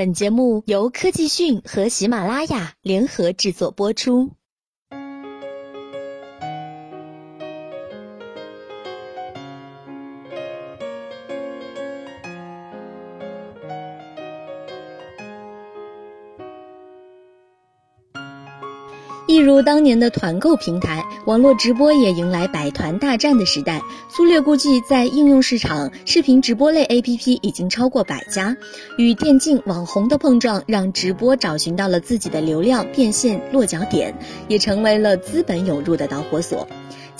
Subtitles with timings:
[0.00, 4.30] 本节目由科技讯和喜马拉雅联合制作播出。
[19.26, 23.82] 一如当年的团购平台，网络直播也迎来百团大战的时代。
[24.08, 28.56] 粗略估计，在应用市场，视频直播类 APP 已经超过百家。
[28.96, 34.14] 与电竞网红的碰撞，让直播找寻到了自己的流量变现落脚点，
[34.48, 36.66] 也成为了资本涌入的导火索。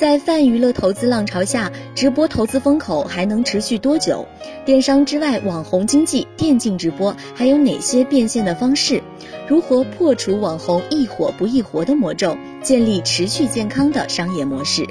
[0.00, 4.26] 在泛娱乐投资浪潮下，直播投资风口还能持续多久？
[4.64, 9.02] 电商之外，网红经济、电竞直播还有哪些变现的方式？
[9.46, 14.86] 如何破除网红易火不易活的魔咒，建立持续健康的商业模式？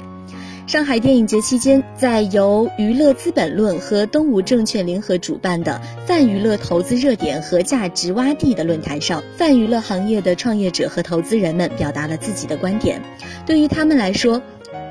[0.68, 13.02] 上海电影节期间，在由娱乐资本论和东吴证券联合主办的泛娱乐投资热点和价值洼地的论坛上，泛娱乐行业的创业者和投资人们表达了自己的观点。
[13.44, 14.40] 对于他们来说，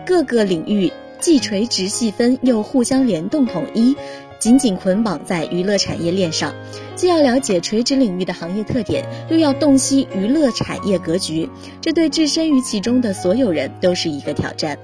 [0.09, 3.95] 各个领域既垂直细分，又互相联动统一，
[4.39, 6.51] 紧紧捆绑在娱乐产业链上。
[6.95, 11.47] 既要了解垂直领域的行业特点，又要洞悉娱乐产业格局，
[11.79, 14.79] 这对置身于其中的所有人都是一个挑战。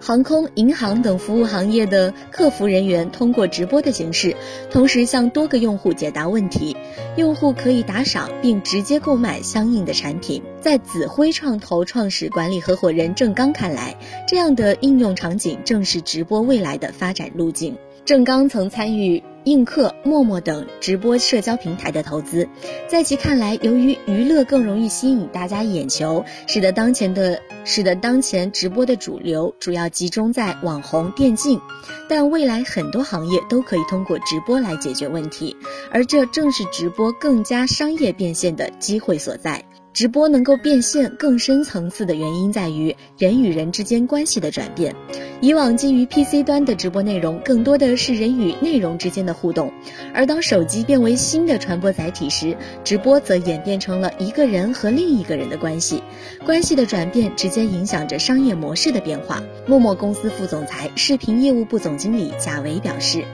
[0.00, 4.34] 航空、银行等服务行业的客服人员通过直播的形式，
[4.70, 6.74] 同时向多个用户解答问题。
[7.16, 10.42] 用户可以打赏并直接购买相应的产品。
[10.60, 17.76] 在紫辉创投创始管理合伙人郑刚看来，这样的应用场景正是直播未来的发展路径。
[18.06, 22.48] 郑刚曾参与映客、陌陌等直播社交平台的投资，
[22.88, 31.60] 在其看来，由于娱乐更容易吸引大家眼球，使得当前的使得当前直播的主流主要集中在网红、电竞，
[32.08, 35.56] 但未来很多行业都可以通过直播来解决问题，
[35.90, 39.64] 而这正是直播更加商业变现的机会所在。
[39.92, 44.94] 直播能够变现更深层次的原因在于人与人之间关系的转变。
[45.40, 49.72] 以往基于 PC 端的直播内容，更多的是人与内容之间的互动，
[50.14, 56.02] 而当手机变为新的传播载体时，直播则演变成了一个人和另一个人的关系。
[56.44, 59.42] 关系的转变直接影响着商业模式的变化。
[59.66, 63.24] 陌陌公司副总裁、视频业务部总经理贾维表示。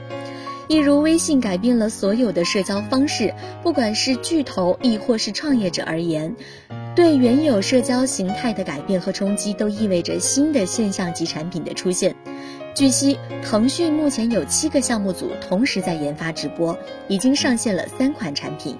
[0.69, 3.33] 一如微信改变了所有的社交方式，
[3.63, 6.35] 不管是巨头亦或是创业者而言，
[6.93, 12.13] 对原有社交形态的改变和冲击，都意味着新的现象级产品的出现。
[12.75, 16.77] 据悉，腾讯目前有七个项目组同时在研发直播，
[17.07, 18.77] 已经上线了三款产品。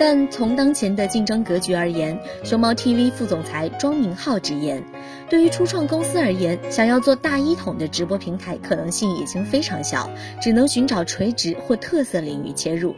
[0.00, 4.82] 但从当前的竞争格局而言，熊猫 TV 副总裁庄明浩直言，
[5.28, 10.08] 对于初创公司而言，想要做大一统的直播平台可能性已经非常小，
[10.40, 12.96] 只能寻找垂直或特色领域切入。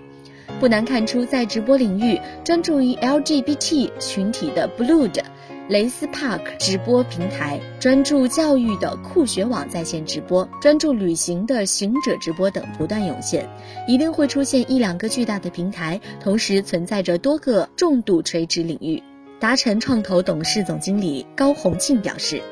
[0.60, 5.20] 不难看出，在直播领域专注于 LGBT 群体的 Blued。
[5.68, 13.48] 雷斯 Park 直播平台，专注教育的酷学网在线直播，专注旅行的行者直播等不断涌现，
[13.86, 19.02] 一定会出现一两个巨大的平台，同时存在着多个重度垂直领域。
[19.38, 22.42] 达晨创投董事总经理高洪庆表示。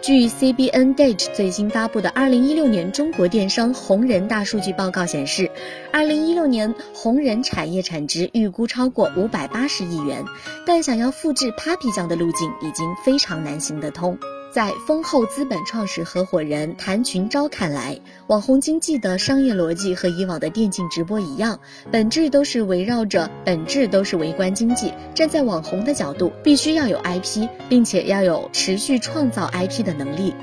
[0.00, 5.50] 据 CBN Date 最新发布的二零一六年中国电商红人大数据报告显示
[5.92, 10.24] 二零一六年红人产业产值预估超过五百八十亿元，
[10.64, 14.16] 但想要复制 Papi 酱的路径已经非常难行得通。
[14.50, 21.60] 在丰厚资本创始合伙人谭群钊看来，网红经济的商业逻辑和以往的电竞直播一样，
[21.92, 24.92] 本质都是围绕着本质都是围观经济。
[25.14, 30.34] 站在网红的角度，必须要有 IP，并且要有持续创造 IP 的能力。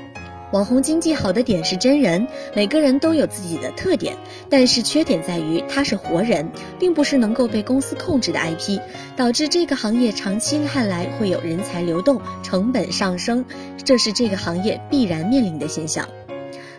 [0.52, 4.16] 网红经济好的点是真人，每个人都有自己的特点，
[4.48, 6.48] 但是缺点在于他是活人，
[6.78, 8.80] 并不是能够被公司控制的 IP，
[9.16, 13.44] 导致这个行业长期看来会有人才流动、成本上升，
[13.84, 16.08] 这是这个行业必然面临的现象。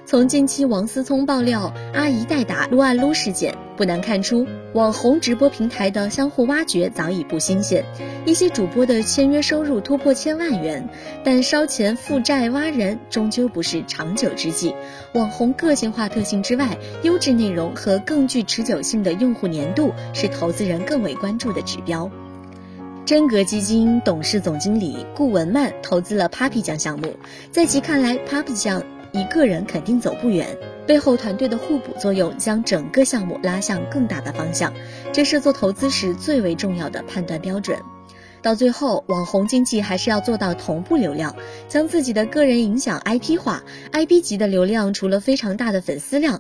[0.08, 7.84] 从近期王思聪爆料阿姨代打撸啊撸事件，不难看出，网红直播平台的相互挖掘早已不新鲜。
[8.26, 10.88] 一些主播的签约收入突破千万元，
[11.26, 14.74] 但烧钱负债挖人终究不是长久之计。
[15.14, 22.10] 网红个性化特性之外，优质内容和更具持久性的用户粘度是投资人更为关注的指标。
[23.06, 27.14] 真格基金董事总经理顾文曼投资了 Papi 酱项目，
[27.52, 28.82] 在其看来，Papi 酱。
[29.12, 34.74] 一个人肯定走不远，背后团队的互补作用将整个项目拉向更大的方向，
[35.12, 37.80] 这是做投资时最为重要的判断标准。
[38.42, 41.36] 到最后，网红经济还是要做到同步流量，
[41.68, 43.64] 将自己的个人影响 IP 化。
[43.92, 46.40] IP 级的流量除了非常大的粉丝量，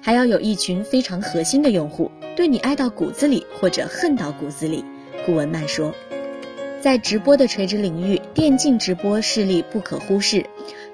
[0.00, 4.84] 还要有一群非常核心的用户，对你爱到骨子里或者恨到骨子里。
[5.26, 5.94] 顾文曼说，
[6.80, 10.44] 在直播的垂直领域，电竞直播势力不可忽视，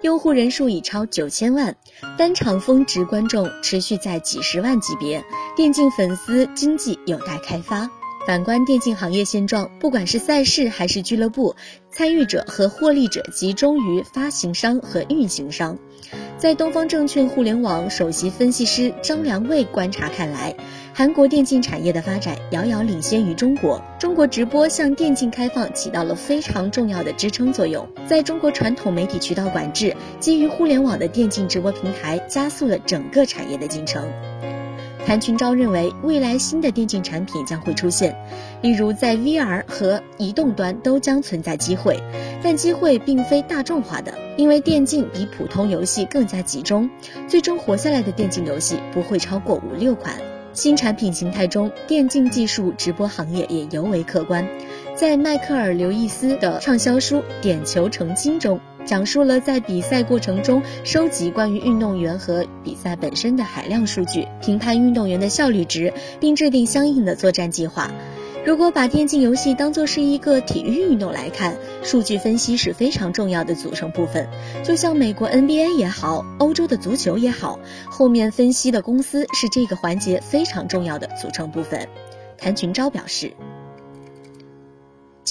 [0.02, 1.76] 用户人数已超九千万，
[2.17, 5.23] 单场峰值观众持续在几十万级别，
[5.55, 7.91] 电竞粉丝经济有待开发。
[8.26, 11.55] 反观电竞行业现状，不管是赛事还是俱乐部，
[11.91, 15.76] 参与者和获利者集中于发行商和运行商。
[16.38, 20.55] 在东方证券互联网首席分析师张良卫观察看来，
[20.92, 23.81] 韩国电竞产业的发展遥遥领先于中国。
[23.98, 27.87] 中国直播向电竞开放起到了非常重要的支撑作用。
[28.06, 34.04] 在中国传统媒体渠道管制，基于互联网的电竞直播平台加速了整个产业的进程。
[35.06, 38.14] 谭群钊认为，未来新的电竞产品将会出现，
[38.60, 41.98] 例如在 VR 和移动端都将存在机会，
[42.42, 46.90] 但机会并非大众化的，因为电竞比普通游戏更加集中，
[47.26, 50.14] 最终活下来的电竞游戏不会超过五六款。
[50.52, 54.47] 新产品形态中，电竞技术直播行业也尤为可观。
[54.94, 58.61] 在迈克尔·刘易斯的畅销书《点球成金》中。
[58.87, 67.91] 讲述了在比赛过程中收集关于运动员和比赛本身的海量数据，评判运动员的效率值，并制定相应的作战计划。
[68.46, 74.26] 如果把电竞游戏当作是一个体育运动来看，数据分析是非常重要的组成部分。
[74.64, 77.60] 就像美国 NBA 也好，欧洲的足球也好，
[77.90, 81.87] 后面分析的公司是这个环节非常重要的组成部分。
[82.38, 83.34] 谭群钊表示。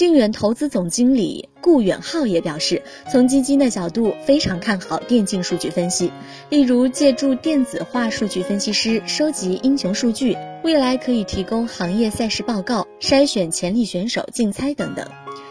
[0.00, 2.82] 靖远投资总经理顾远浩也表示，
[3.12, 6.10] 从基金的角度非常看好电竞数据分析，
[6.48, 15.06] 例如借助电子化数据分析师收集英雄数据，未来可以提供行业赛事报告、筛选潜力选手竞猜等等。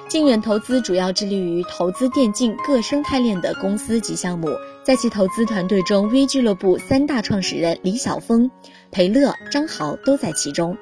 [0.08, 4.50] 靖远投资主要致力于投资电竞各生态链的公司及项目，
[4.84, 8.50] 在其投资团队中，V 俱乐部三大创始人李晓峰、
[8.90, 10.76] 裴乐、张豪都在其中。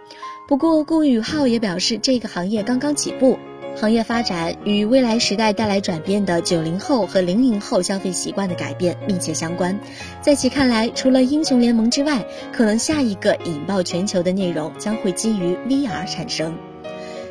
[0.47, 3.37] 不过，顾宇浩也表示，这个行业刚刚起步。
[3.79, 9.79] 行业发展与未来时代带来转变的九零后和零零后消费习惯的改变密切相关。
[10.19, 16.57] 在其看来，除了英雄联盟之外，可能下一个引爆全球的内容将会基于 VR 产生。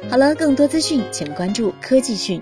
[0.09, 2.41] 好了，更多资讯请关注科技讯。